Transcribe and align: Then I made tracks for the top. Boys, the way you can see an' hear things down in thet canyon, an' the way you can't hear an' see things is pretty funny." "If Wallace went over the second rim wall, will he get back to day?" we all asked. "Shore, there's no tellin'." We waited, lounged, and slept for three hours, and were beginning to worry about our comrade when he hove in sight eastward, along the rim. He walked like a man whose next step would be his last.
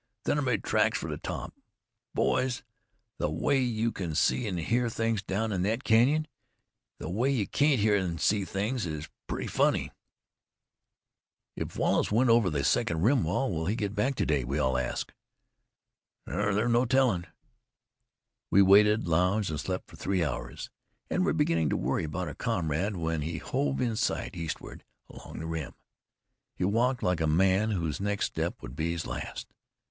Then 0.23 0.39
I 0.39 0.41
made 0.41 0.63
tracks 0.63 0.97
for 0.97 1.11
the 1.11 1.19
top. 1.19 1.53
Boys, 2.15 2.63
the 3.19 3.29
way 3.29 3.61
you 3.61 3.91
can 3.91 4.15
see 4.15 4.47
an' 4.47 4.57
hear 4.57 4.89
things 4.89 5.21
down 5.21 5.51
in 5.51 5.61
thet 5.61 5.83
canyon, 5.83 6.23
an' 6.25 6.29
the 6.97 7.09
way 7.11 7.29
you 7.29 7.45
can't 7.45 7.79
hear 7.79 7.95
an' 7.95 8.17
see 8.17 8.43
things 8.43 8.87
is 8.87 9.11
pretty 9.27 9.45
funny." 9.45 9.91
"If 11.55 11.75
Wallace 11.77 12.11
went 12.11 12.31
over 12.31 12.49
the 12.49 12.63
second 12.63 13.03
rim 13.03 13.23
wall, 13.23 13.51
will 13.51 13.67
he 13.67 13.75
get 13.75 13.93
back 13.93 14.15
to 14.15 14.25
day?" 14.25 14.43
we 14.43 14.57
all 14.57 14.75
asked. 14.75 15.13
"Shore, 16.27 16.55
there's 16.55 16.71
no 16.71 16.85
tellin'." 16.85 17.27
We 18.49 18.63
waited, 18.63 19.07
lounged, 19.07 19.51
and 19.51 19.59
slept 19.59 19.87
for 19.87 19.97
three 19.97 20.23
hours, 20.23 20.71
and 21.11 21.23
were 21.23 21.31
beginning 21.31 21.69
to 21.69 21.77
worry 21.77 22.05
about 22.05 22.27
our 22.27 22.33
comrade 22.33 22.97
when 22.97 23.21
he 23.21 23.37
hove 23.37 23.79
in 23.79 23.95
sight 23.95 24.35
eastward, 24.35 24.83
along 25.11 25.37
the 25.37 25.45
rim. 25.45 25.75
He 26.55 26.63
walked 26.63 27.03
like 27.03 27.21
a 27.21 27.27
man 27.27 27.69
whose 27.69 28.01
next 28.01 28.25
step 28.25 28.63
would 28.63 28.75
be 28.75 28.93
his 28.93 29.05
last. 29.05 29.53